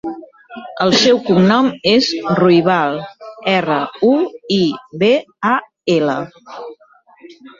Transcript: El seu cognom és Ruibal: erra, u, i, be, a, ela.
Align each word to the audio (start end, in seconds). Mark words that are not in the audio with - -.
El 0.85 0.93
seu 1.01 1.17
cognom 1.27 1.67
és 1.89 2.07
Ruibal: 2.39 2.97
erra, 3.53 3.77
u, 4.09 4.11
i, 4.57 4.59
be, 5.03 5.11
a, 5.53 5.55
ela. 5.97 6.17